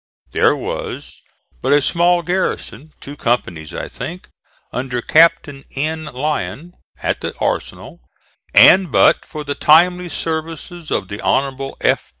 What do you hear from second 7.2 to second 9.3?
the arsenal, and but